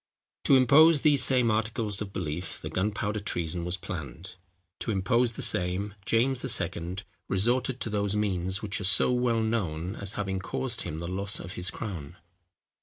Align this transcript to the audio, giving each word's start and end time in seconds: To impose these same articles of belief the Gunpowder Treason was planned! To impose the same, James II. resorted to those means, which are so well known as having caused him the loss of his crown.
To 0.45 0.55
impose 0.55 1.01
these 1.01 1.21
same 1.23 1.51
articles 1.51 2.01
of 2.01 2.11
belief 2.11 2.59
the 2.59 2.71
Gunpowder 2.71 3.19
Treason 3.19 3.63
was 3.63 3.77
planned! 3.77 4.33
To 4.79 4.89
impose 4.89 5.33
the 5.33 5.43
same, 5.43 5.93
James 6.07 6.43
II. 6.59 6.95
resorted 7.29 7.79
to 7.81 7.89
those 7.91 8.15
means, 8.15 8.63
which 8.63 8.81
are 8.81 8.83
so 8.83 9.11
well 9.11 9.41
known 9.41 9.95
as 9.95 10.15
having 10.15 10.39
caused 10.39 10.81
him 10.81 10.97
the 10.97 11.07
loss 11.07 11.39
of 11.39 11.51
his 11.53 11.69
crown. 11.69 12.15